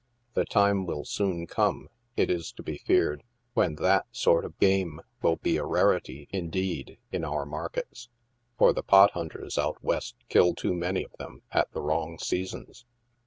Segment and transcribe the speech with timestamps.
[0.33, 3.21] The time will soon come, it is to be feared,
[3.53, 8.09] when that sort of game will be a rarity, indeed, in our markets,
[8.57, 12.83] for the pot hunters out West kill too many of them, and at wrong seasons.